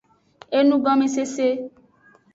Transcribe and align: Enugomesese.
Enugomesese. 0.59 1.47